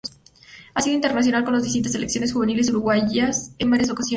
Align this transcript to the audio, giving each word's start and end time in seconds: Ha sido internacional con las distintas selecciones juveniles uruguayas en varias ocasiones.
Ha 0.73 0.81
sido 0.81 0.95
internacional 0.95 1.43
con 1.43 1.53
las 1.53 1.61
distintas 1.61 1.91
selecciones 1.91 2.33
juveniles 2.33 2.69
uruguayas 2.71 3.51
en 3.59 3.69
varias 3.69 3.91
ocasiones. 3.91 4.09